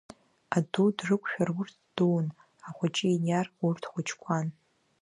Аду 0.55 0.87
дрықәшәар, 0.97 1.49
урҭ 1.59 1.75
дуун, 1.95 2.27
ахәыҷы 2.67 3.07
иниар, 3.15 3.47
урҭ 3.65 3.83
хәыҷқәан. 3.91 4.47